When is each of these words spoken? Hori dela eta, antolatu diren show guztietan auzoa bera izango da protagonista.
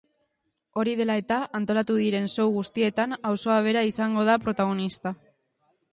Hori 0.83 0.93
dela 1.01 1.17
eta, 1.23 1.35
antolatu 1.59 1.99
diren 2.03 2.25
show 2.35 2.47
guztietan 2.57 3.15
auzoa 3.33 3.61
bera 3.69 3.87
izango 3.93 4.29
da 4.31 4.39
protagonista. 4.47 5.13